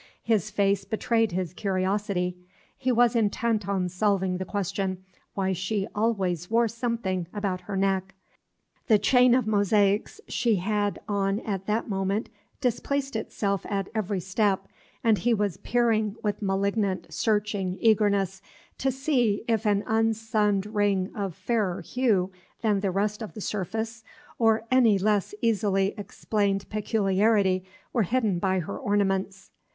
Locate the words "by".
28.39-28.57